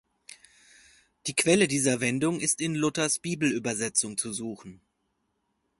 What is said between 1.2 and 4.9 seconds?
Die Quelle dieser Wendung ist in Luthers Bibelübersetzung zu suchen.